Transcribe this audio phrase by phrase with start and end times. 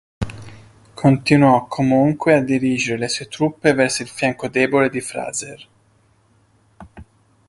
[0.95, 5.67] Continuò comunque a dirigere le sue truppe verso il fianco debole di Fraser.